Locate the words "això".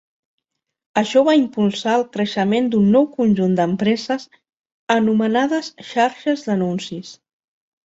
1.01-1.21